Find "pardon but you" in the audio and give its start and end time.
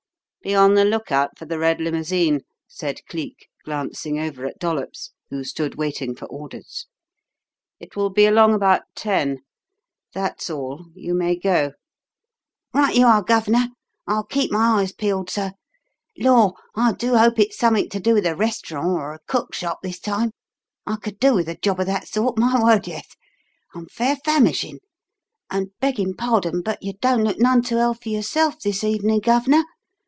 26.15-26.93